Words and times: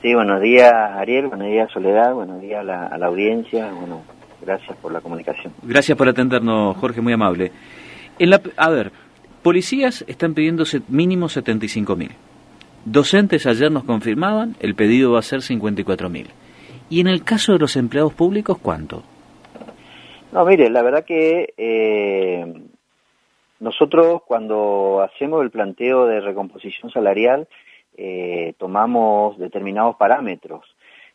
Sí, 0.00 0.14
buenos 0.14 0.40
días 0.40 0.72
Ariel, 0.72 1.26
buenos 1.26 1.48
días 1.48 1.70
Soledad, 1.72 2.14
buenos 2.14 2.40
días 2.40 2.60
a 2.60 2.62
la, 2.62 2.86
a 2.86 2.98
la 2.98 3.06
audiencia, 3.06 3.72
bueno, 3.72 4.02
gracias 4.40 4.76
por 4.78 4.92
la 4.92 5.00
comunicación. 5.00 5.52
Gracias 5.62 5.98
por 5.98 6.08
atendernos, 6.08 6.76
Jorge, 6.76 7.00
muy 7.00 7.12
amable. 7.12 7.50
En 8.16 8.30
la, 8.30 8.40
a 8.56 8.70
ver, 8.70 8.92
policías 9.42 10.04
están 10.06 10.34
pidiendo 10.34 10.64
mínimo 10.88 11.28
75 11.28 11.96
mil. 11.96 12.10
Docentes 12.84 13.44
ayer 13.46 13.72
nos 13.72 13.82
confirmaban, 13.82 14.54
el 14.60 14.76
pedido 14.76 15.12
va 15.12 15.18
a 15.18 15.22
ser 15.22 15.42
54 15.42 16.08
mil. 16.08 16.28
¿Y 16.88 17.00
en 17.00 17.08
el 17.08 17.24
caso 17.24 17.52
de 17.52 17.58
los 17.58 17.76
empleados 17.76 18.14
públicos, 18.14 18.56
cuánto? 18.58 19.02
No, 20.30 20.44
mire, 20.44 20.70
la 20.70 20.82
verdad 20.82 21.04
que 21.04 21.54
eh, 21.56 22.54
nosotros 23.58 24.22
cuando 24.26 25.02
hacemos 25.02 25.42
el 25.42 25.50
planteo 25.50 26.06
de 26.06 26.20
recomposición 26.20 26.92
salarial, 26.92 27.48
eh, 28.00 28.54
tomamos 28.58 29.36
determinados 29.38 29.96
parámetros 29.96 30.64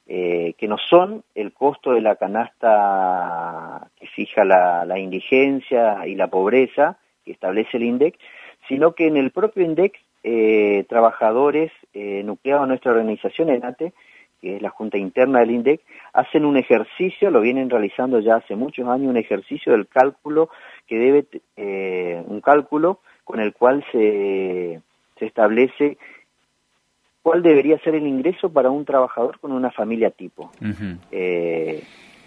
eh, 0.05 0.53
que 0.57 0.67
no 0.67 0.75
son 0.89 1.23
el 1.33 1.53
costo 1.53 1.93
de 1.93 2.01
la 2.01 2.17
canasta 2.17 3.87
que 3.97 4.05
fija 4.07 4.43
la, 4.43 4.99
indigencia 4.99 6.05
y 6.05 6.15
la 6.15 6.27
pobreza 6.27 6.97
que 7.23 7.31
establece 7.31 7.77
el 7.77 7.83
INDEC, 7.83 8.19
sino 8.67 8.95
que 8.95 9.07
en 9.07 9.15
el 9.15 9.31
propio 9.31 9.63
INDEC 9.63 9.93
eh, 10.25 10.83
trabajadores 10.89 11.71
nucleados 11.93 12.65
a 12.65 12.67
nuestra 12.67 12.91
organización 12.91 13.49
ENATE, 13.49 13.93
que 14.41 14.57
es 14.57 14.61
la 14.61 14.69
junta 14.69 14.97
interna 14.97 15.39
del 15.39 15.51
INDEC, 15.51 15.79
hacen 16.11 16.43
un 16.43 16.57
ejercicio, 16.57 17.31
lo 17.31 17.39
vienen 17.39 17.69
realizando 17.69 18.19
ya 18.19 18.35
hace 18.35 18.57
muchos 18.57 18.89
años, 18.89 19.09
un 19.09 19.15
ejercicio 19.15 19.71
del 19.71 19.87
cálculo 19.87 20.49
que 20.85 20.97
debe, 20.97 22.23
un 22.27 22.41
cálculo 22.41 22.99
con 23.23 23.39
el 23.39 23.53
cual 23.53 23.85
se, 23.93 24.81
se 25.17 25.25
establece 25.25 25.97
cuál 27.23 27.41
debería 27.41 27.79
ser 27.79 27.95
el 27.95 28.05
ingreso 28.05 28.51
para 28.51 28.69
un 28.69 28.83
trabajador 28.83 29.39
con 29.39 29.53
una 29.53 29.71
familia 29.71 30.11
tipo, 30.11 30.51
eh, 31.09 31.81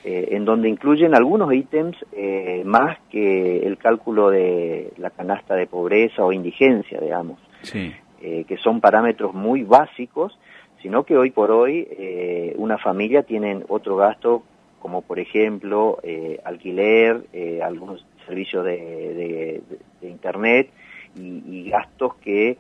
eh, 0.05 0.29
en 0.31 0.45
donde 0.47 0.71
incluyen 0.71 1.15
algunos 1.15 1.53
ítems 1.53 1.97
eh, 2.13 2.63
más 2.65 2.99
que 3.11 3.59
el 3.59 3.77
cálculo 3.77 4.31
de 4.31 4.95
la 4.97 5.11
canasta 5.11 5.55
de 5.55 5.67
pobreza 5.67 6.25
o 6.25 6.33
indigencia, 6.33 6.99
digamos, 6.99 7.39
que 7.71 8.57
son 8.63 8.81
parámetros 8.81 9.35
muy 9.35 9.63
básicos, 9.63 10.37
sino 10.83 11.05
que 11.05 11.17
hoy 11.17 11.31
por 11.31 11.51
hoy 11.51 12.55
una 12.57 12.79
familia 12.79 13.23
tiene 13.23 13.63
otro 13.69 13.97
gasto 13.97 14.43
como 14.81 15.03
por 15.03 15.19
ejemplo 15.19 15.99
alquiler, 16.45 17.27
algunos 17.63 18.07
servicios 18.27 18.65
de, 18.65 19.63
internet 20.01 20.71
y 21.17 21.69
gastos 21.69 22.15
que 22.17 22.57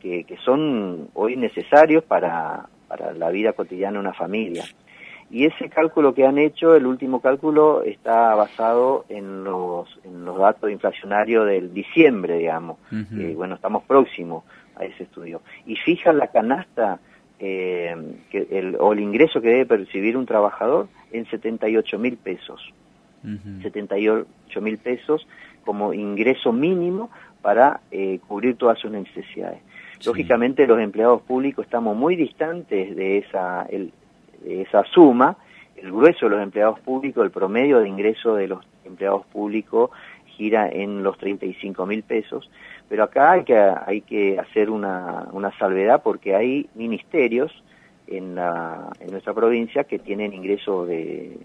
que, 0.00 0.24
son 0.44 1.08
hoy 1.14 1.36
necesarios 1.36 2.04
para, 2.04 2.66
para 2.86 3.12
la 3.12 3.30
vida 3.30 3.52
cotidiana 3.52 3.94
de 3.94 4.00
una 4.00 4.14
familia. 4.14 4.64
Y 5.30 5.44
ese 5.44 5.68
cálculo 5.68 6.14
que 6.14 6.26
han 6.26 6.38
hecho, 6.38 6.74
el 6.74 6.86
último 6.86 7.20
cálculo, 7.20 7.82
está 7.82 8.34
basado 8.34 9.04
en 9.10 9.44
los, 9.44 9.86
en 10.04 10.24
los 10.24 10.38
datos 10.38 10.70
inflacionarios 10.70 11.46
del 11.46 11.74
diciembre, 11.74 12.38
digamos. 12.38 12.78
bueno, 13.36 13.56
estamos 13.56 13.84
próximos 13.84 14.44
a 14.76 14.84
ese 14.84 15.02
estudio. 15.02 15.42
Y 15.66 15.76
fijan 15.76 16.16
la 16.16 16.28
canasta 16.28 16.98
eh, 17.38 17.94
que 18.30 18.48
el, 18.50 18.76
o 18.80 18.92
el 18.92 19.00
ingreso 19.00 19.40
que 19.40 19.48
debe 19.48 19.66
percibir 19.66 20.16
un 20.16 20.24
trabajador 20.24 20.88
en 21.12 21.26
78 21.26 21.98
mil 21.98 22.16
pesos. 22.16 22.72
78 23.62 24.60
mil 24.60 24.78
pesos 24.78 25.26
como 25.64 25.92
ingreso 25.92 26.52
mínimo 26.52 27.10
para 27.42 27.80
eh, 27.90 28.20
cubrir 28.26 28.56
todas 28.56 28.78
sus 28.78 28.90
necesidades. 28.90 29.60
Lógicamente 30.04 30.66
los 30.66 30.80
empleados 30.80 31.22
públicos 31.22 31.64
estamos 31.64 31.96
muy 31.96 32.16
distantes 32.16 32.94
de 32.94 33.18
esa, 33.18 33.66
esa 34.46 34.84
suma. 34.84 35.36
El 35.76 35.92
grueso 35.92 36.26
de 36.26 36.36
los 36.36 36.42
empleados 36.42 36.80
públicos, 36.80 37.24
el 37.24 37.30
promedio 37.30 37.80
de 37.80 37.88
ingreso 37.88 38.34
de 38.34 38.48
los 38.48 38.64
empleados 38.84 39.26
públicos 39.26 39.90
gira 40.26 40.68
en 40.68 41.02
los 41.02 41.18
35 41.18 41.86
mil 41.86 42.02
pesos, 42.02 42.48
pero 42.88 43.04
acá 43.04 43.32
hay 43.32 43.44
que, 43.44 43.56
hay 43.58 44.00
que 44.02 44.38
hacer 44.38 44.70
una, 44.70 45.26
una 45.32 45.50
salvedad 45.58 46.02
porque 46.02 46.34
hay 46.34 46.68
ministerios 46.74 47.52
en, 48.06 48.36
la, 48.36 48.90
en 49.00 49.10
nuestra 49.10 49.34
provincia 49.34 49.84
que 49.84 49.98
tienen 49.98 50.32
ingresos 50.32 50.86
de, 50.88 51.38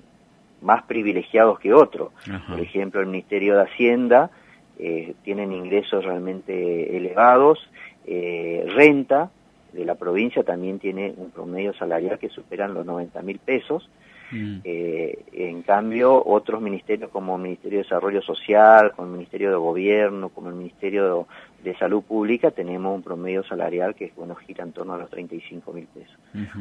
más 0.64 0.84
privilegiados 0.84 1.60
que 1.60 1.74
otros. 1.74 2.12
Por 2.48 2.60
ejemplo, 2.60 3.02
el 3.02 3.08
Ministerio 3.08 3.58
de 3.58 3.64
Hacienda 3.64 4.32
eh, 4.80 5.14
tienen 5.24 5.52
ingresos 5.52 6.04
realmente 6.04 6.98
elevados 6.98 7.60
eh, 8.06 8.66
renta 8.76 9.32
de 9.74 9.86
la 9.86 9.96
provincia 9.96 10.44
también 10.44 10.80
tiene 10.80 11.14
un 11.18 11.32
promedio 11.32 11.74
salarial 11.74 12.20
que 12.20 12.30
superan 12.30 12.74
los 12.74 12.86
90 12.86 13.22
mil 13.24 13.40
pesos. 13.40 13.90
Mm. 14.32 14.60
Eh, 14.64 15.26
en 15.34 15.62
cambio, 15.64 16.24
otros 16.26 16.62
ministerios 16.62 17.10
como 17.12 17.36
el 17.36 17.42
Ministerio 17.42 17.80
de 17.80 17.84
Desarrollo 17.84 18.22
Social, 18.22 18.94
como 18.96 19.10
el 19.10 19.14
Ministerio 19.14 19.50
de 19.50 19.56
Gobierno, 19.58 20.30
como 20.30 20.50
el 20.50 20.56
Ministerio 20.56 21.28
de, 21.64 21.76
Salud 21.76 22.04
Pública, 22.04 22.52
tenemos 22.52 22.96
un 22.96 23.04
promedio 23.04 23.44
salarial 23.44 23.96
que 23.96 24.12
bueno, 24.16 24.36
gira 24.36 24.64
en 24.64 24.72
torno 24.74 24.94
a 24.94 24.98
los 24.98 25.10
35 25.10 25.74
mil 25.74 25.88
pesos. 25.88 26.18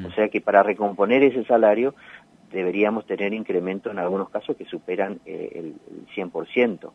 O 0.06 0.10
sea 0.12 0.28
que 0.28 0.40
para 0.40 0.62
recomponer 0.62 1.22
ese 1.22 1.44
salario 1.44 1.94
deberíamos 2.50 3.06
tener 3.06 3.32
incrementos 3.32 3.92
en 3.92 3.98
algunos 3.98 4.28
casos 4.28 4.56
que 4.56 4.64
superan 4.66 5.20
eh, 5.24 5.50
el, 5.54 5.74
el 5.90 6.06
100%. 6.14 6.90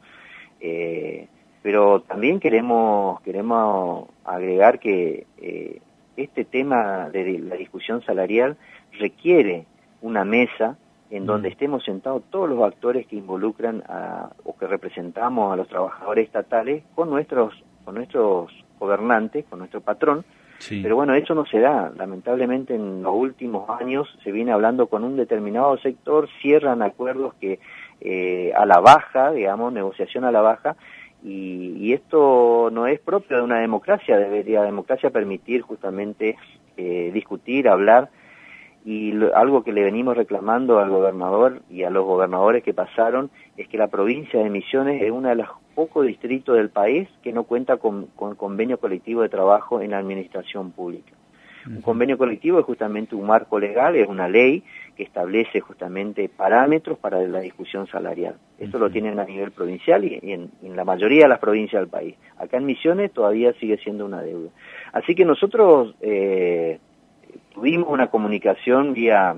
Eh, 0.59 1.27
pero 1.61 2.01
también 2.01 2.39
queremos 2.39 3.21
queremos 3.21 4.09
agregar 4.25 4.79
que 4.79 5.25
eh, 5.37 5.81
este 6.15 6.45
tema 6.45 7.09
de 7.09 7.39
la 7.39 7.55
discusión 7.55 8.03
salarial 8.03 8.57
requiere 8.99 9.65
una 10.01 10.25
mesa 10.25 10.77
en 11.09 11.23
mm. 11.23 11.25
donde 11.25 11.49
estemos 11.49 11.83
sentados 11.83 12.23
todos 12.29 12.49
los 12.49 12.61
actores 12.63 13.05
que 13.07 13.15
involucran 13.15 13.83
a, 13.87 14.31
o 14.43 14.57
que 14.57 14.67
representamos 14.67 15.53
a 15.53 15.55
los 15.55 15.67
trabajadores 15.67 16.25
estatales 16.25 16.83
con 16.95 17.09
nuestros 17.09 17.53
con 17.85 17.95
nuestros 17.95 18.51
gobernantes, 18.79 19.45
con 19.45 19.59
nuestro 19.59 19.79
patrón. 19.79 20.25
Pero 20.69 20.95
bueno, 20.95 21.13
eso 21.13 21.35
no 21.35 21.45
se 21.45 21.59
da. 21.59 21.91
Lamentablemente 21.95 22.75
en 22.75 23.03
los 23.03 23.13
últimos 23.15 23.69
años 23.69 24.07
se 24.23 24.31
viene 24.31 24.51
hablando 24.51 24.87
con 24.87 25.03
un 25.03 25.15
determinado 25.15 25.77
sector, 25.77 26.27
cierran 26.41 26.81
acuerdos 26.81 27.35
que 27.35 27.59
eh, 28.01 28.51
a 28.55 28.65
la 28.65 28.79
baja, 28.79 29.31
digamos, 29.31 29.71
negociación 29.71 30.25
a 30.25 30.31
la 30.31 30.41
baja, 30.41 30.75
y, 31.23 31.93
esto 31.93 32.69
no 32.71 32.85
es 32.87 32.99
propio 32.99 33.37
de 33.37 33.43
una 33.43 33.59
democracia, 33.59 34.17
debería 34.17 34.59
la 34.59 34.65
democracia 34.65 35.09
permitir 35.09 35.61
justamente 35.61 36.35
eh, 36.75 37.11
discutir, 37.13 37.67
hablar, 37.67 38.09
y 38.85 39.13
algo 39.35 39.63
que 39.63 39.73
le 39.73 39.83
venimos 39.83 40.15
reclamando 40.15 40.79
al 40.79 40.89
gobernador 40.89 41.61
y 41.69 41.83
a 41.83 41.89
los 41.89 42.05
gobernadores 42.05 42.63
que 42.63 42.73
pasaron 42.73 43.29
es 43.57 43.67
que 43.67 43.77
la 43.77 43.87
provincia 43.87 44.41
de 44.41 44.49
Misiones 44.49 45.01
es 45.01 45.11
uno 45.11 45.27
de 45.27 45.35
los 45.35 45.49
pocos 45.75 46.07
distritos 46.07 46.55
del 46.55 46.69
país 46.69 47.09
que 47.21 47.33
no 47.33 47.43
cuenta 47.43 47.77
con, 47.77 48.05
con 48.15 48.35
convenio 48.35 48.79
colectivo 48.79 49.23
de 49.23 49.29
trabajo 49.29 49.81
en 49.81 49.91
la 49.91 49.97
administración 49.97 50.71
pública. 50.71 51.11
Un 51.65 51.81
convenio 51.81 52.17
colectivo 52.17 52.59
es 52.59 52.65
justamente 52.65 53.13
un 53.13 53.27
marco 53.27 53.59
legal, 53.59 53.95
es 53.97 54.07
una 54.07 54.29
ley 54.29 54.63
que 54.97 55.03
establece 55.03 55.59
justamente 55.59 56.27
parámetros 56.27 56.97
para 56.97 57.21
la 57.21 57.39
discusión 57.39 57.85
salarial. 57.85 58.35
Esto 58.57 58.79
lo 58.79 58.89
tienen 58.89 59.19
a 59.19 59.25
nivel 59.25 59.51
provincial 59.51 60.03
y, 60.03 60.19
en, 60.33 60.49
la 60.75 60.83
mayoría 60.83 61.23
de 61.23 61.29
las 61.29 61.39
provincias 61.39 61.79
del 61.79 61.89
país. 61.89 62.15
Acá 62.37 62.57
en 62.57 62.65
Misiones 62.65 63.13
todavía 63.13 63.53
sigue 63.53 63.77
siendo 63.77 64.05
una 64.05 64.23
deuda. 64.23 64.49
Así 64.91 65.13
que 65.13 65.23
nosotros 65.23 65.95
eh, 66.01 66.79
tuvimos 67.53 67.89
una 67.89 68.07
comunicación 68.07 68.93
vía 68.93 69.35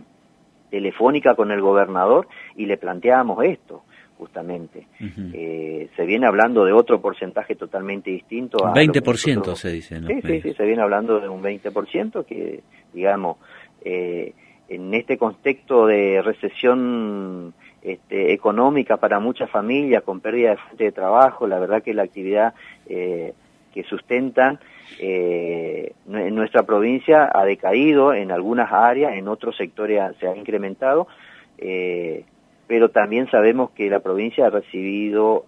telefónica 0.72 1.36
con 1.36 1.52
el 1.52 1.60
gobernador 1.60 2.28
y 2.56 2.66
le 2.66 2.78
planteábamos 2.78 3.44
esto 3.44 3.84
justamente. 4.18 4.88
Eh, 5.34 5.90
se 5.96 6.06
viene 6.06 6.28
hablando 6.28 6.66
de 6.66 6.74
otro 6.74 7.02
porcentaje 7.02 7.56
totalmente 7.56 8.12
distinto. 8.12 8.66
A 8.66 8.74
20% 8.74 9.56
se 9.56 9.72
dice, 9.72 10.00
¿no? 10.00 10.08
Sí, 10.08 10.22
sí, 10.22 10.42
sí, 10.42 10.54
se 10.54 10.66
viene 10.66 10.82
hablando 10.82 11.22
de 11.22 11.30
un 11.30 11.42
20% 11.42 12.26
que, 12.26 12.62
digamos, 12.94 13.38
eh, 13.84 14.34
en 14.70 14.94
este 14.94 15.18
contexto 15.18 15.88
de 15.88 16.22
recesión 16.22 17.54
este, 17.82 18.34
económica 18.34 18.98
para 18.98 19.20
muchas 19.20 19.50
familias 19.50 20.04
con 20.04 20.20
pérdida 20.20 20.52
de 20.52 20.58
fuente 20.58 20.84
de 20.86 20.92
trabajo, 20.92 21.48
la 21.48 21.60
verdad 21.60 21.84
que 21.84 21.94
la 21.94 22.04
actividad 22.04 22.54
eh, 22.88 23.34
que 23.74 23.84
sustentan 23.84 24.60
en 25.00 26.36
nuestra 26.36 26.64
provincia 26.64 27.30
ha 27.32 27.46
decaído 27.46 28.14
en 28.14 28.32
algunas 28.32 28.72
áreas, 28.72 29.14
en 29.14 29.28
otros 29.28 29.56
sectores 29.56 30.02
se 30.20 30.28
ha 30.28 30.36
incrementado. 30.36 31.08
Eh, 31.58 32.26
pero 32.68 32.90
también 32.90 33.30
sabemos 33.32 33.72
que 33.72 33.90
la 33.90 34.00
provincia 34.00 34.48
ha 34.48 34.50
recibido 34.50 35.46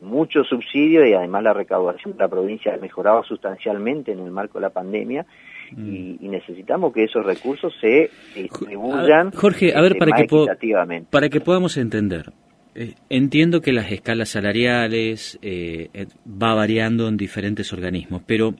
eh, 0.00 0.04
muchos 0.04 0.48
subsidios 0.48 1.06
y 1.06 1.14
además 1.14 1.42
la 1.42 1.52
recaudación 1.52 2.14
de 2.14 2.18
la 2.18 2.28
provincia 2.28 2.74
ha 2.74 2.78
mejorado 2.78 3.22
sustancialmente 3.24 4.12
en 4.12 4.20
el 4.20 4.30
marco 4.30 4.58
de 4.58 4.62
la 4.62 4.70
pandemia 4.70 5.26
mm. 5.72 5.94
y, 6.20 6.28
necesitamos 6.28 6.92
que 6.92 7.04
esos 7.04 7.24
recursos 7.24 7.74
se 7.80 8.10
distribuyan 8.34 9.32
Jorge, 9.32 9.74
a 9.74 9.80
ver, 9.80 9.92
este, 9.92 10.06
para, 10.06 10.26
que 10.56 11.04
para 11.10 11.28
que 11.28 11.40
podamos 11.40 11.76
entender. 11.76 12.32
Eh, 12.74 12.94
entiendo 13.08 13.60
que 13.60 13.72
las 13.72 13.90
escalas 13.90 14.28
salariales 14.28 15.38
eh, 15.42 16.06
va 16.26 16.54
variando 16.54 17.08
en 17.08 17.16
diferentes 17.16 17.72
organismos, 17.72 18.22
pero 18.26 18.54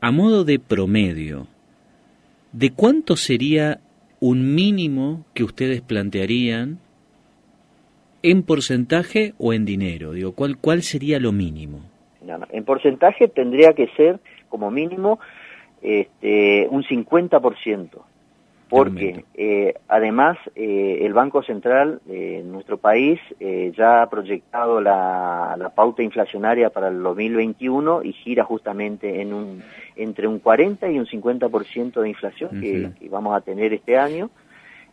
a 0.00 0.12
modo 0.12 0.44
de 0.44 0.58
promedio, 0.58 1.48
¿de 2.52 2.70
cuánto 2.70 3.16
sería 3.16 3.80
un 4.20 4.54
mínimo 4.54 5.24
que 5.34 5.44
ustedes 5.44 5.80
plantearían 5.80 6.78
en 8.30 8.42
porcentaje 8.42 9.34
o 9.38 9.52
en 9.52 9.64
dinero? 9.64 10.12
Digo, 10.12 10.32
¿cuál, 10.32 10.58
cuál 10.58 10.82
sería 10.82 11.18
lo 11.18 11.32
mínimo? 11.32 11.80
En 12.50 12.64
porcentaje 12.64 13.28
tendría 13.28 13.72
que 13.72 13.88
ser 13.96 14.20
como 14.50 14.70
mínimo 14.70 15.18
este, 15.80 16.66
un 16.70 16.82
50%, 16.82 17.88
porque 18.68 19.24
eh, 19.34 19.74
además 19.88 20.36
eh, 20.54 20.98
el 21.02 21.14
Banco 21.14 21.42
Central 21.42 22.00
de 22.04 22.42
nuestro 22.44 22.76
país 22.76 23.18
eh, 23.40 23.72
ya 23.74 24.02
ha 24.02 24.10
proyectado 24.10 24.80
la, 24.80 25.56
la, 25.58 25.70
pauta 25.70 26.02
inflacionaria 26.02 26.68
para 26.68 26.88
el 26.88 27.02
2021 27.02 28.02
y 28.04 28.12
gira 28.12 28.44
justamente 28.44 29.22
en 29.22 29.32
un, 29.32 29.62
entre 29.96 30.26
un 30.26 30.38
40 30.38 30.90
y 30.90 30.98
un 30.98 31.06
50% 31.06 32.00
de 32.02 32.08
inflación 32.08 32.60
que, 32.60 32.90
que, 32.98 33.08
vamos 33.08 33.34
a 33.34 33.40
tener 33.40 33.72
este 33.72 33.96
año. 33.96 34.28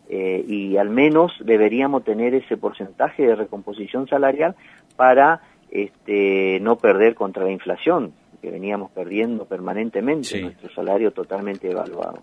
Y 0.10 0.78
al 0.78 0.90
menos 0.90 1.34
deberíamos 1.44 2.04
tener 2.04 2.36
ese 2.36 2.58
porcentaje 2.58 3.26
de 3.26 3.36
recomposición 3.36 4.08
salarial 4.08 4.56
para 4.96 5.42
este, 5.72 6.60
no 6.62 6.78
perder 6.78 7.16
contra 7.16 7.44
la 7.44 7.52
inflación, 7.52 8.14
que 8.42 8.52
veníamos 8.52 8.92
perdiendo 8.92 9.46
permanentemente, 9.46 10.42
nuestro 10.42 10.70
salario 10.74 11.12
totalmente 11.12 11.70
evaluado. 11.70 12.22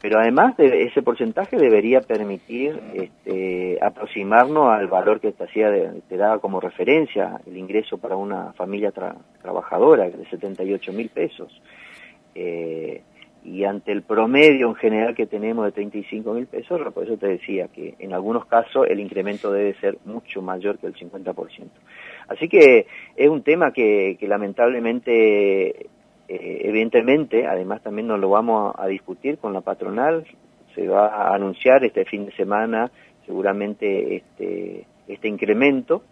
Pero 0.00 0.18
además 0.18 0.56
de 0.56 0.82
ese 0.82 1.00
porcentaje 1.00 1.56
debería 1.56 2.00
permitir 2.00 2.78
este, 2.92 3.78
aproximarnos 3.80 4.68
al 4.72 4.88
valor 4.88 5.20
que 5.20 5.30
te, 5.30 5.44
hacía 5.44 5.70
te 6.08 6.16
daba 6.16 6.40
como 6.40 6.60
referencia 6.60 7.40
el 7.46 7.56
ingreso 7.56 7.98
para 7.98 8.16
una 8.16 8.52
familia 8.52 8.92
trabajadora 9.40 10.10
de 10.10 10.28
78 10.28 10.92
mil 10.92 11.08
pesos. 11.08 11.62
Eh, 12.34 13.02
y 13.44 13.64
ante 13.64 13.90
el 13.90 14.02
promedio 14.02 14.68
en 14.68 14.74
general 14.76 15.14
que 15.14 15.26
tenemos 15.26 15.64
de 15.64 15.72
35 15.72 16.32
mil 16.32 16.46
pesos, 16.46 16.80
por 16.92 17.04
eso 17.04 17.16
te 17.16 17.26
decía 17.26 17.68
que 17.68 17.94
en 17.98 18.12
algunos 18.12 18.46
casos 18.46 18.86
el 18.88 19.00
incremento 19.00 19.52
debe 19.52 19.74
ser 19.74 19.98
mucho 20.04 20.42
mayor 20.42 20.78
que 20.78 20.86
el 20.86 20.94
50%. 20.94 21.68
Así 22.28 22.48
que 22.48 22.86
es 23.16 23.28
un 23.28 23.42
tema 23.42 23.72
que, 23.72 24.16
lamentablemente, 24.22 25.68
eh, 25.70 25.86
evidentemente, 26.28 27.46
además 27.46 27.82
también 27.82 28.06
nos 28.06 28.20
lo 28.20 28.30
vamos 28.30 28.74
a, 28.78 28.86
discutir 28.86 29.38
con 29.38 29.52
la 29.52 29.60
patronal, 29.60 30.24
se 30.74 30.86
va 30.88 31.08
a 31.08 31.34
anunciar 31.34 31.84
este 31.84 32.04
fin 32.04 32.26
de 32.26 32.32
semana 32.32 32.90
seguramente 33.26 34.16
este, 34.16 34.86
este 35.08 35.28
incremento, 35.28 36.04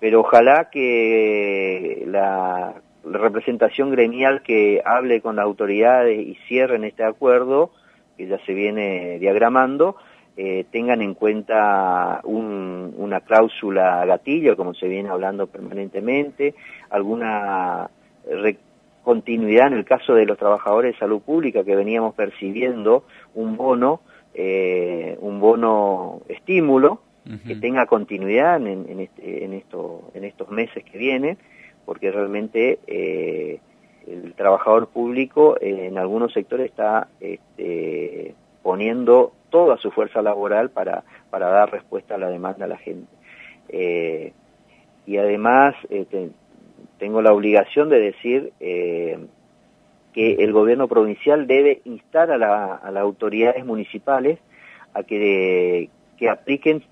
pero 0.00 0.20
ojalá 0.20 0.70
que 0.70 2.04
la 2.06 2.74
la 2.74 2.74
representación 3.04 3.90
gremial 3.90 4.42
que 4.42 4.82
hable 4.84 5.20
con 5.20 5.36
las 5.36 5.44
autoridades 5.44 6.18
y 6.18 6.36
cierren 6.48 6.84
este 6.84 7.04
acuerdo, 7.04 7.70
que 8.16 8.26
ya 8.26 8.38
se 8.44 8.54
viene 8.54 9.18
diagramando, 9.18 9.96
eh, 10.36 10.64
tengan 10.70 11.00
en 11.00 11.14
cuenta 11.14 12.20
una 12.24 13.20
cláusula 13.20 14.04
gatillo, 14.04 14.56
como 14.56 14.74
se 14.74 14.88
viene 14.88 15.08
hablando 15.08 15.46
permanentemente, 15.46 16.54
alguna 16.90 17.88
continuidad 19.04 19.68
en 19.68 19.74
el 19.74 19.84
caso 19.84 20.14
de 20.14 20.26
los 20.26 20.38
trabajadores 20.38 20.94
de 20.94 20.98
salud 20.98 21.20
pública 21.20 21.62
que 21.62 21.76
veníamos 21.76 22.14
percibiendo 22.14 23.04
un 23.34 23.56
bono, 23.56 24.00
eh, 24.32 25.16
un 25.20 25.38
bono 25.38 26.22
estímulo, 26.28 27.00
que 27.46 27.56
tenga 27.56 27.86
continuidad 27.86 28.56
en, 28.56 28.84
en, 28.86 29.00
este, 29.00 29.46
en, 29.46 29.54
esto, 29.54 30.10
en 30.12 30.24
estos 30.24 30.50
meses 30.50 30.84
que 30.84 30.98
vienen 30.98 31.38
porque 31.84 32.10
realmente 32.10 32.78
eh, 32.86 33.60
el 34.06 34.34
trabajador 34.34 34.88
público 34.88 35.56
eh, 35.60 35.86
en 35.86 35.98
algunos 35.98 36.32
sectores 36.32 36.70
está 36.70 37.08
este, 37.20 38.34
poniendo 38.62 39.32
toda 39.50 39.76
su 39.78 39.90
fuerza 39.90 40.22
laboral 40.22 40.70
para, 40.70 41.04
para 41.30 41.48
dar 41.48 41.70
respuesta 41.70 42.14
a 42.14 42.18
la 42.18 42.28
demanda 42.28 42.66
de 42.66 42.72
la 42.72 42.78
gente. 42.78 43.12
Eh, 43.68 44.32
y 45.06 45.18
además 45.18 45.74
tengo 46.98 47.20
la 47.20 47.32
obligación 47.32 47.90
de 47.90 48.00
decir 48.00 48.52
que 48.58 49.26
el 50.14 50.52
gobierno 50.52 50.88
provincial 50.88 51.46
debe 51.46 51.82
instar 51.84 52.30
a, 52.30 52.38
la, 52.38 52.76
a 52.76 52.90
las 52.90 53.02
autoridades 53.02 53.66
municipales 53.66 54.38
a 54.94 55.02
que, 55.02 55.90
que 56.16 56.30
apliquen 56.30 56.82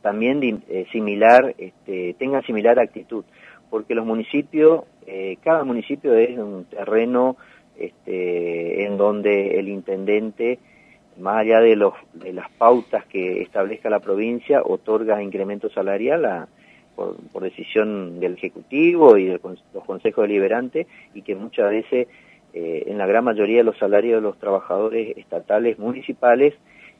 también 0.00 0.64
similar, 0.92 1.54
este, 1.58 2.14
tengan 2.14 2.42
similar 2.44 2.78
actitud 2.78 3.24
porque 3.72 3.94
los 3.94 4.04
municipios, 4.04 4.84
eh, 5.06 5.38
cada 5.42 5.64
municipio 5.64 6.12
es 6.14 6.36
un 6.36 6.66
terreno 6.66 7.38
este, 7.78 8.84
en 8.84 8.98
donde 8.98 9.58
el 9.58 9.70
intendente, 9.70 10.58
más 11.18 11.38
allá 11.38 11.60
de, 11.60 11.74
los, 11.74 11.94
de 12.12 12.34
las 12.34 12.50
pautas 12.50 13.06
que 13.06 13.40
establezca 13.40 13.88
la 13.88 14.00
provincia, 14.00 14.60
otorga 14.62 15.22
incremento 15.22 15.70
salarial 15.70 16.48
por, 16.94 17.16
decisión 17.42 18.20
del 18.20 18.34
Ejecutivo 18.34 19.16
y 19.16 19.28
de 19.28 19.40
los 19.72 19.84
consejos 19.86 20.28
deliberantes 20.28 20.86
y 21.14 21.22
que 21.22 21.34
muchas 21.34 21.70
veces, 21.70 22.08
eh, 22.52 22.84
en 22.88 22.98
la 22.98 23.06
gran 23.06 23.24
mayoría 23.24 23.56
de 23.56 23.64
los 23.64 23.78
salarios 23.78 24.20
de 24.20 24.28
los 24.28 24.38
trabajadores 24.38 25.16
estatales 25.16 25.78
municipales, 25.78 26.52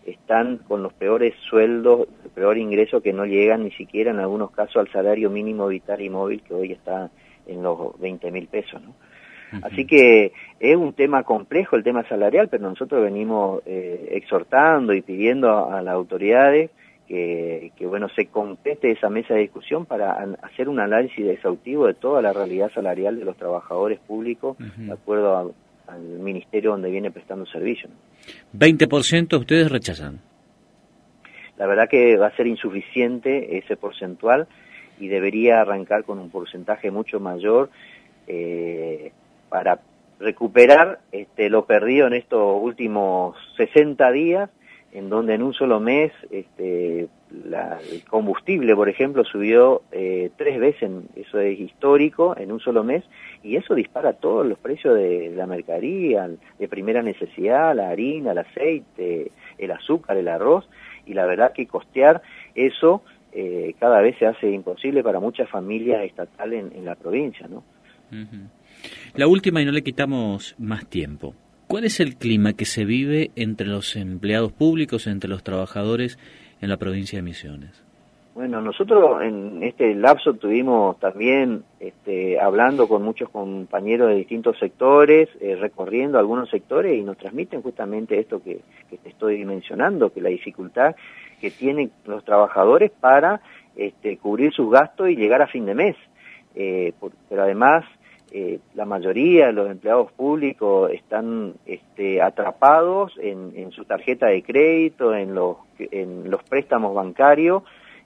están 0.06 0.58
con 0.58 0.82
los 0.82 0.92
peores 0.92 1.34
sueldos, 1.48 2.08
el 2.24 2.30
peor 2.30 2.58
ingreso 2.58 3.00
que 3.00 3.12
no 3.12 3.24
llegan 3.24 3.64
ni 3.64 3.70
siquiera 3.72 4.10
en 4.10 4.18
algunos 4.18 4.50
casos 4.50 4.76
al 4.76 4.92
salario 4.92 5.30
mínimo 5.30 5.66
vital 5.68 6.00
y 6.00 6.10
móvil 6.10 6.42
que 6.42 6.54
hoy 6.54 6.72
está 6.72 7.10
en 7.46 7.62
los 7.62 7.98
20 8.00 8.30
mil 8.30 8.46
pesos. 8.48 8.82
¿no? 8.82 8.94
Así 9.62 9.86
que 9.86 10.32
es 10.58 10.76
un 10.76 10.94
tema 10.94 11.24
complejo 11.24 11.76
el 11.76 11.84
tema 11.84 12.06
salarial, 12.08 12.48
pero 12.48 12.68
nosotros 12.68 13.02
venimos 13.02 13.62
eh, 13.66 14.08
exhortando 14.12 14.94
y 14.94 15.02
pidiendo 15.02 15.70
a, 15.70 15.82
las 15.82 15.94
autoridades 15.94 16.70
que, 17.06 17.72
que, 17.76 17.86
bueno 17.86 18.08
se 18.08 18.26
complete 18.26 18.92
esa 18.92 19.10
mesa 19.10 19.34
de 19.34 19.40
discusión 19.40 19.84
para 19.84 20.12
hacer 20.42 20.68
un 20.68 20.80
análisis 20.80 21.26
exhaustivo 21.26 21.86
de 21.86 21.94
toda 21.94 22.22
la 22.22 22.32
realidad 22.32 22.70
salarial 22.72 23.18
de 23.18 23.26
los 23.26 23.36
trabajadores 23.36 23.98
públicos 23.98 24.56
de 24.58 24.92
acuerdo 24.92 25.36
a, 25.36 25.92
al 25.92 26.00
ministerio 26.00 26.70
donde 26.70 26.90
viene 26.90 27.10
prestando 27.10 27.44
servicio. 27.46 27.90
20% 28.56 29.38
ustedes 29.38 29.70
rechazan. 29.70 30.20
La 31.58 31.66
verdad 31.66 31.88
que 31.88 32.16
va 32.16 32.28
a 32.28 32.36
ser 32.36 32.46
insuficiente 32.46 33.58
ese 33.58 33.76
porcentual 33.76 34.48
y 34.98 35.08
debería 35.08 35.60
arrancar 35.60 36.04
con 36.04 36.18
un 36.18 36.30
porcentaje 36.30 36.90
mucho 36.90 37.20
mayor 37.20 37.70
eh, 38.26 39.12
para 39.48 39.80
recuperar 40.18 41.00
este, 41.10 41.50
lo 41.50 41.66
perdido 41.66 42.06
en 42.06 42.14
estos 42.14 42.58
últimos 42.60 43.36
60 43.56 44.10
días, 44.12 44.50
en 44.92 45.08
donde 45.08 45.34
en 45.34 45.42
un 45.42 45.54
solo 45.54 45.80
mes 45.80 46.12
este, 46.30 47.08
el 47.30 48.04
combustible, 48.08 48.76
por 48.76 48.88
ejemplo, 48.88 49.24
subió 49.24 49.82
eh, 49.90 50.30
tres 50.36 50.60
veces, 50.60 50.90
eso 51.16 51.40
es 51.40 51.58
histórico, 51.58 52.36
en 52.36 52.52
un 52.52 52.60
solo 52.60 52.84
mes, 52.84 53.02
y 53.42 53.56
eso 53.56 53.74
dispara 53.74 54.12
todos 54.12 54.46
los 54.46 54.58
precios 54.58 54.94
de 54.94 55.32
la 55.34 55.46
mercadería, 55.46 56.28
de 56.58 56.68
primera 56.68 57.02
necesidad, 57.02 57.74
la 57.74 57.88
harina, 57.88 58.32
el 58.32 58.38
aceite, 58.38 59.32
el 59.56 59.70
azúcar, 59.70 60.18
el 60.18 60.28
arroz, 60.28 60.68
y 61.06 61.14
la 61.14 61.24
verdad 61.24 61.52
que 61.52 61.66
costear 61.66 62.22
eso 62.54 63.02
eh, 63.32 63.74
cada 63.80 64.00
vez 64.02 64.18
se 64.18 64.26
hace 64.26 64.50
imposible 64.50 65.02
para 65.02 65.18
muchas 65.18 65.48
familias 65.48 66.04
estatales 66.04 66.66
en, 66.70 66.84
la 66.84 66.94
provincia, 66.96 67.48
¿no? 67.48 67.64
La 69.14 69.26
última 69.26 69.62
y 69.62 69.64
no 69.64 69.72
le 69.72 69.82
quitamos 69.82 70.54
más 70.58 70.86
tiempo. 70.86 71.34
¿Cuál 71.72 71.84
es 71.84 72.00
el 72.00 72.16
clima 72.16 72.52
que 72.52 72.66
se 72.66 72.84
vive 72.84 73.30
entre 73.34 73.66
los 73.66 73.96
empleados 73.96 74.52
públicos, 74.52 75.06
entre 75.06 75.30
los 75.30 75.42
trabajadores 75.42 76.18
en 76.60 76.68
la 76.68 76.76
provincia 76.76 77.16
de 77.16 77.22
Misiones? 77.22 77.82
Bueno, 78.34 78.60
nosotros 78.60 79.22
en 79.22 79.62
este 79.62 79.94
lapso 79.94 80.34
tuvimos 80.34 81.00
también 81.00 81.64
este, 81.80 82.38
hablando 82.38 82.86
con 82.88 83.02
muchos 83.02 83.30
compañeros 83.30 84.10
de 84.10 84.16
distintos 84.16 84.58
sectores, 84.58 85.30
eh, 85.40 85.56
recorriendo 85.58 86.18
algunos 86.18 86.50
sectores 86.50 86.94
y 86.94 87.02
nos 87.02 87.16
transmiten 87.16 87.62
justamente 87.62 88.20
esto 88.20 88.42
que, 88.42 88.60
te 88.90 89.08
estoy 89.08 89.42
mencionando, 89.46 90.12
que 90.12 90.20
la 90.20 90.28
dificultad 90.28 90.94
que 91.40 91.50
tienen 91.50 91.90
los 92.04 92.22
trabajadores 92.22 92.90
para 92.90 93.40
este, 93.76 94.18
cubrir 94.18 94.52
sus 94.52 94.70
gastos 94.70 95.08
y 95.08 95.16
llegar 95.16 95.40
a 95.40 95.46
fin 95.46 95.64
de 95.64 95.74
mes. 95.74 95.96
Eh, 96.54 96.92
pero 97.30 97.44
además 97.44 97.86
eh, 98.34 98.60
la 98.72 98.86
mayoría 98.86 99.48
de 99.48 99.52
los 99.52 99.70
empleados 99.70 100.10
públicos 100.12 100.90
están 100.90 101.52
este, 101.66 102.22
atrapados 102.22 103.12
en, 103.20 103.70
su 103.72 103.84
tarjeta 103.84 104.28
de 104.28 104.42
crédito, 104.42 105.14
en 105.14 105.34
los, 105.34 105.58
en 105.78 106.30
los 106.30 106.42
préstamos 106.44 106.94
bancarios, 106.94 107.62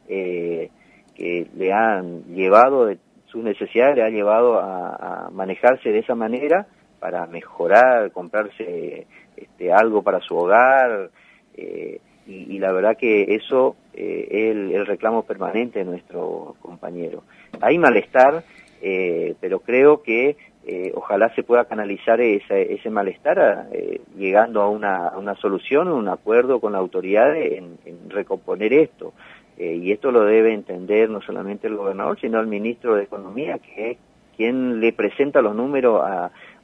eh, 0.08 0.70
que 1.14 1.46
le 1.54 1.72
han 1.72 2.24
llevado, 2.34 2.86
de, 2.86 2.98
sus 3.26 3.44
necesidades 3.44 3.94
le 3.94 4.02
han 4.02 4.14
llevado 4.14 4.58
a, 4.58 5.30
manejarse 5.30 5.90
de 5.90 6.00
esa 6.00 6.16
manera 6.16 6.66
para 6.98 7.24
mejorar, 7.28 8.10
comprarse 8.10 9.06
este, 9.36 9.72
algo 9.72 10.02
para 10.02 10.18
su 10.18 10.36
hogar, 10.36 11.10
eh, 11.56 12.00
y, 12.26 12.58
la 12.58 12.72
verdad 12.72 12.96
que 12.98 13.36
eso 13.36 13.76
es 13.92 14.26
el, 14.28 14.72
el 14.72 14.86
reclamo 14.86 15.22
permanente 15.22 15.78
de 15.78 15.84
nuestros 15.84 16.56
compañeros. 16.56 17.22
Hay 17.60 17.78
malestar 17.78 18.42
eh, 18.88 19.34
pero 19.40 19.58
creo 19.58 20.00
que 20.04 20.36
eh, 20.64 20.92
ojalá 20.94 21.34
se 21.34 21.42
pueda 21.42 21.64
canalizar 21.64 22.20
ese, 22.20 22.72
ese 22.72 22.88
malestar 22.88 23.66
eh, 23.72 24.00
llegando 24.16 24.62
a 24.62 24.68
una, 24.68 25.08
a 25.08 25.18
una 25.18 25.34
solución, 25.34 25.88
un 25.88 26.08
acuerdo 26.08 26.60
con 26.60 26.72
la 26.72 26.78
autoridad 26.78 27.36
en, 27.36 27.78
recomponer 28.08 28.72
esto. 28.72 29.12
Eh, 29.58 29.74
y 29.82 29.90
esto 29.90 30.12
lo 30.12 30.24
debe 30.24 30.54
entender 30.54 31.10
no 31.10 31.20
solamente 31.20 31.66
el 31.66 31.74
gobernador, 31.74 32.20
sino 32.20 32.38
el 32.38 32.46
ministro 32.46 32.94
de 32.94 33.02
Economía, 33.02 33.58
que 33.58 33.90
es 33.90 33.98
quien 34.36 34.78
le 34.80 34.92
presenta 34.92 35.42
los 35.42 35.56
números 35.56 36.04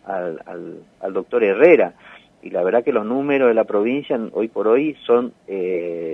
al, 0.05 0.41
al, 1.01 1.13
doctor 1.13 1.43
Herrera. 1.43 1.95
Y 2.41 2.51
la 2.51 2.63
verdad 2.63 2.85
que 2.85 2.93
los 2.93 3.05
números 3.05 3.49
de 3.49 3.55
la 3.55 3.65
provincia 3.65 4.17
hoy 4.33 4.47
por 4.47 4.69
hoy 4.69 4.97
son 5.07 5.33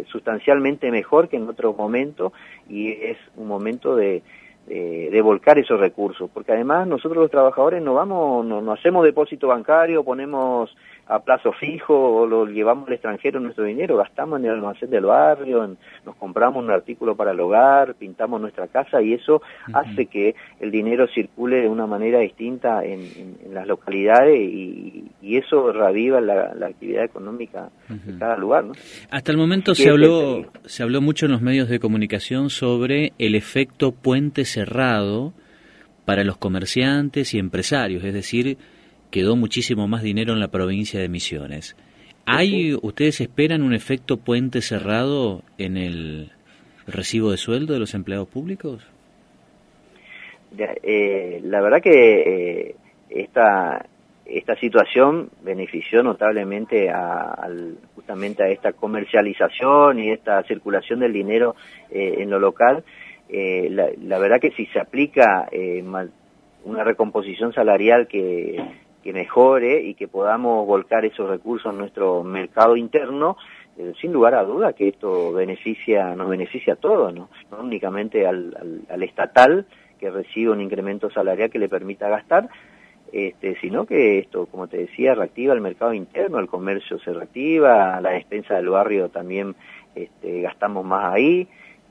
sustancialmente 0.08 0.90
mejor 0.90 1.28
que 1.28 1.36
en 1.36 1.48
otro 1.48 1.72
momento 1.72 2.32
y 2.68 2.90
es 2.90 3.16
un 3.36 3.48
momento 3.48 3.96
de, 3.96 4.22
de 4.68 5.22
volcar 5.22 5.58
esos 5.58 5.80
recursos, 5.80 6.30
porque 6.32 6.52
además 6.52 6.86
nosotros 6.86 7.22
los 7.22 7.30
trabajadores 7.30 7.82
no 7.82 7.94
vamos, 7.94 8.44
no, 8.44 8.60
no 8.60 8.72
hacemos 8.72 9.04
depósito 9.04 9.48
bancario, 9.48 10.04
ponemos 10.04 10.74
a 11.08 11.20
plazo 11.20 11.52
fijo 11.52 11.94
o 11.94 12.26
lo 12.26 12.46
llevamos 12.46 12.86
al 12.86 12.94
extranjero 12.94 13.40
nuestro 13.40 13.64
dinero, 13.64 13.96
gastamos 13.96 14.38
en 14.38 14.46
el 14.46 14.52
almacén 14.52 14.90
del 14.90 15.06
barrio, 15.06 15.76
nos 16.04 16.16
compramos 16.16 16.62
un 16.62 16.70
artículo 16.70 17.16
para 17.16 17.30
el 17.30 17.40
hogar, 17.40 17.94
pintamos 17.94 18.40
nuestra 18.40 18.66
casa 18.68 19.00
y 19.00 19.14
eso 19.14 19.40
hace 19.72 20.06
que 20.06 20.34
el 20.60 20.70
dinero 20.70 21.06
circule 21.08 21.62
de 21.62 21.68
una 21.68 21.86
manera 21.86 22.18
distinta 22.18 22.84
en, 22.84 23.08
las 23.52 23.66
localidades 23.66 24.38
y, 24.38 25.04
eso 25.38 25.72
reviva 25.72 26.20
la, 26.20 26.66
actividad 26.66 27.04
económica 27.04 27.70
de 27.88 28.18
cada 28.18 28.36
lugar. 28.36 28.64
¿no? 28.64 28.72
Hasta 29.08 29.30
el 29.30 29.38
momento 29.38 29.74
se 29.74 29.88
habló, 29.88 30.44
se 30.64 30.82
habló 30.82 31.00
mucho 31.00 31.26
en 31.26 31.32
los 31.32 31.42
medios 31.42 31.68
de 31.68 31.78
comunicación 31.78 32.50
sobre 32.50 33.12
el 33.18 33.36
efecto 33.36 33.92
puente 33.92 34.44
cerrado 34.44 35.32
para 36.04 36.24
los 36.24 36.38
comerciantes 36.38 37.34
y 37.34 37.38
empresarios, 37.38 38.02
es 38.02 38.14
decir, 38.14 38.58
quedó 39.10 39.36
muchísimo 39.36 39.88
más 39.88 40.02
dinero 40.02 40.32
en 40.32 40.40
la 40.40 40.48
provincia 40.48 41.00
de 41.00 41.08
Misiones. 41.08 41.76
¿Hay, 42.26 42.74
ustedes 42.82 43.20
esperan 43.22 43.62
un 43.62 43.72
efecto 43.72 44.18
puente 44.18 44.60
cerrado 44.60 45.42
en 45.56 45.78
el 45.78 46.30
recibo 46.86 47.30
de 47.30 47.38
sueldo 47.38 47.72
de 47.72 47.80
los 47.80 47.94
empleados 47.94 48.28
públicos? 48.28 48.86
Eh, 50.56 51.40
la 51.44 51.60
verdad 51.60 51.80
que 51.82 52.20
eh, 52.70 52.76
esta, 53.08 53.86
esta 54.26 54.56
situación 54.56 55.30
benefició 55.42 56.02
notablemente 56.02 56.90
a, 56.90 57.48
justamente 57.94 58.42
a 58.42 58.48
esta 58.48 58.72
comercialización 58.72 59.98
y 59.98 60.10
esta 60.10 60.42
circulación 60.42 61.00
del 61.00 61.14
dinero 61.14 61.56
eh, 61.90 62.16
en 62.18 62.30
lo 62.30 62.38
local. 62.38 62.84
La, 63.30 63.88
la, 64.02 64.18
verdad 64.18 64.40
que 64.40 64.52
si 64.52 64.64
se 64.66 64.80
aplica 64.80 65.50
una 66.64 66.82
recomposición 66.82 67.52
salarial 67.52 68.08
que 68.08 68.58
que 69.02 69.12
mejore 69.12 69.82
y 69.82 69.94
que 69.94 70.08
podamos 70.08 70.66
volcar 70.66 71.04
esos 71.04 71.28
recursos 71.28 71.72
en 71.72 71.78
nuestro 71.78 72.22
mercado 72.24 72.76
interno, 72.76 73.36
eh, 73.76 73.92
sin 74.00 74.12
lugar 74.12 74.34
a 74.34 74.44
duda 74.44 74.72
que 74.72 74.88
esto 74.88 75.32
beneficia, 75.32 76.14
nos 76.16 76.28
beneficia 76.28 76.74
a 76.74 76.76
todos, 76.76 77.14
no, 77.14 77.28
no 77.50 77.58
únicamente 77.60 78.26
al, 78.26 78.84
al, 78.88 79.02
estatal 79.02 79.66
que 80.00 80.10
recibe 80.10 80.50
un 80.50 80.60
incremento 80.60 81.10
salarial 81.10 81.50
que 81.50 81.58
le 81.58 81.68
permita 81.68 82.08
gastar, 82.08 82.48
este, 83.12 83.56
sino 83.60 83.86
que 83.86 84.18
esto, 84.18 84.46
como 84.46 84.66
te 84.66 84.78
decía, 84.78 85.14
reactiva 85.14 85.54
el 85.54 85.60
mercado 85.60 85.94
interno, 85.94 86.38
el 86.38 86.48
comercio 86.48 86.98
se 86.98 87.12
reactiva, 87.12 88.00
la 88.00 88.10
despensa 88.10 88.54
del 88.54 88.68
barrio 88.68 89.08
también 89.08 89.54
este, 89.94 90.42
gastamos 90.42 90.84
más 90.84 91.14
ahí, 91.14 91.48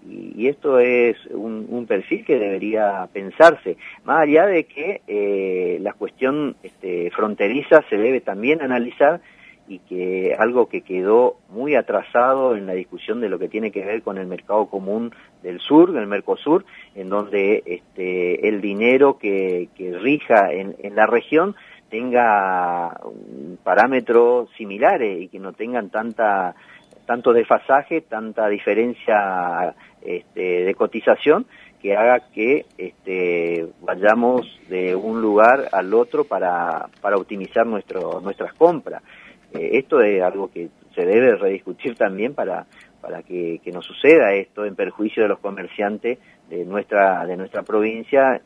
y, 0.10 0.48
esto 0.48 0.80
es 0.80 1.18
un, 1.28 1.86
perfil 1.88 2.26
que 2.26 2.38
debería 2.38 3.08
pensarse, 3.14 3.78
más 4.04 4.22
allá 4.22 4.46
de 4.46 4.66
que 4.66 5.02
eh, 5.08 5.78
la 5.82 5.94
cuestión 5.94 6.56
este, 6.64 7.12
fronteriza 7.12 7.84
se 7.90 7.98
debe 7.98 8.22
también 8.22 8.62
analizar 8.62 9.22
y 9.68 9.80
que 9.80 10.36
algo 10.38 10.70
que 10.70 10.82
quedó 10.82 11.38
muy 11.50 11.76
atrasado 11.76 12.56
en 12.56 12.66
la 12.66 12.74
discusión 12.74 13.20
de 13.20 13.30
lo 13.30 13.38
que 13.38 13.50
tiene 13.50 13.72
que 13.72 13.84
ver 13.84 14.02
con 14.02 14.18
el 14.18 14.28
mercado 14.28 14.68
común 14.68 15.14
del 15.44 15.60
sur, 15.60 15.96
el 15.96 16.08
Mercosur, 16.08 16.66
en 16.96 17.10
donde 17.10 17.64
este, 17.66 18.48
el 18.48 18.62
dinero 18.62 19.18
que, 19.18 19.70
rija 20.02 20.52
en, 20.54 20.76
en 20.80 20.96
la 20.96 21.06
región 21.06 21.56
tenga 21.90 23.00
parámetros 23.64 24.50
similares 24.58 25.22
y 25.22 25.28
que 25.28 25.40
no 25.40 25.54
tengan 25.54 25.90
tanta 25.90 26.56
tanto 27.08 27.34
desfasaje, 27.34 28.02
tanta 28.02 28.48
diferencia 28.50 29.74
este, 30.02 30.66
de 30.66 30.76
cotización 30.76 31.48
que 31.82 31.96
haga 31.96 32.20
que 32.34 32.66
este, 32.78 33.66
vayamos 33.82 34.46
de 34.68 34.94
un 34.96 35.22
lugar 35.22 35.70
al 35.72 35.94
otro 35.94 36.26
para, 36.26 36.90
para 37.02 37.16
optimizar 37.16 37.66
nuestro, 37.66 38.20
nuestras 38.20 38.54
compras. 38.54 39.02
Eh, 39.54 39.70
esto 39.74 40.02
es 40.02 40.22
algo 40.22 40.52
que 40.52 40.70
se 40.94 41.06
debe 41.06 41.36
rediscutir 41.36 41.96
también 41.96 42.34
para, 42.34 42.66
para 43.00 43.24
que, 43.24 43.62
que 43.64 43.72
no 43.72 43.82
suceda 43.82 44.34
esto 44.34 44.66
en 44.66 44.76
perjuicio 44.76 45.24
de 45.24 45.30
los 45.30 45.40
comerciantes 45.40 46.20
de 46.50 46.66
nuestra, 46.66 47.26
de 47.26 47.38
nuestra 47.38 47.64
provincia 47.64 48.42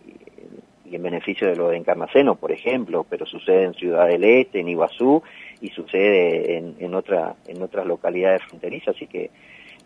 y 0.91 0.95
en 0.95 1.03
beneficio 1.03 1.47
de 1.47 1.55
los 1.55 1.71
de 1.71 1.77
Encarnaceno, 1.77 2.35
por 2.35 2.51
ejemplo, 2.51 3.05
pero 3.09 3.25
sucede 3.25 3.63
en 3.63 3.73
Ciudad 3.73 4.07
del 4.07 4.23
Este, 4.23 4.59
en 4.59 4.67
Iguazú 4.67 5.23
y 5.61 5.69
sucede 5.69 6.57
en, 6.57 6.75
en, 6.79 6.93
otra, 6.93 7.35
en 7.47 7.61
otras 7.61 7.85
localidades 7.85 8.41
fronterizas, 8.43 8.95
así 8.95 9.07
que 9.07 9.31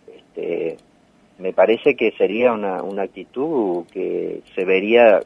este, 0.08 0.78
me 1.38 1.54
parece 1.54 1.96
que 1.96 2.12
sería 2.12 2.54
una, 2.54 2.82
una 2.82 3.04
actitud 3.04 3.86
que 3.94 4.42
se 4.56 4.66
vería 4.66 5.20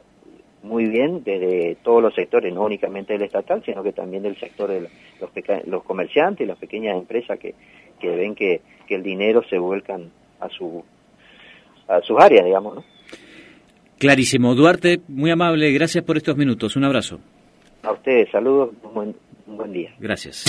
muy 0.62 0.86
bien 0.86 1.24
desde 1.24 1.76
todos 1.82 2.02
los 2.02 2.14
sectores, 2.14 2.52
no 2.52 2.62
únicamente 2.64 3.14
del 3.14 3.22
estatal, 3.22 3.62
sino 3.64 3.82
que 3.82 3.92
también 3.92 4.22
del 4.22 4.36
sector 4.36 4.68
de 4.68 4.82
los, 4.82 5.30
los 5.66 5.82
comerciantes 5.84 6.44
y 6.44 6.48
las 6.48 6.58
pequeñas 6.58 6.98
empresas 6.98 7.38
que, 7.38 7.54
que 7.98 8.10
ven 8.10 8.34
que, 8.34 8.60
que 8.86 8.96
el 8.96 9.02
dinero 9.02 9.42
se 9.48 9.58
vuelcan 9.58 10.10
a 10.40 10.48
su 10.50 10.84
a 11.88 12.00
sus 12.02 12.20
áreas, 12.20 12.44
digamos, 12.44 12.76
¿no? 12.76 12.84
Clarísimo. 14.00 14.54
Duarte, 14.54 15.02
muy 15.08 15.30
amable, 15.30 15.70
gracias 15.72 16.02
por 16.02 16.16
estos 16.16 16.34
minutos. 16.34 16.74
Un 16.74 16.84
abrazo. 16.84 17.20
A 17.82 17.92
ustedes, 17.92 18.30
saludos, 18.30 18.70
un 18.82 18.94
buen, 18.94 19.16
un 19.46 19.56
buen 19.58 19.72
día. 19.72 19.94
Gracias. 19.98 20.44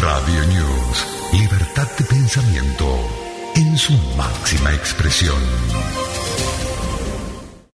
Radio 0.00 0.40
News, 0.48 1.30
libertad 1.38 1.88
de 1.98 2.04
pensamiento 2.06 2.86
en 3.54 3.76
su 3.76 3.92
máxima 4.16 4.72
expresión. 4.74 5.36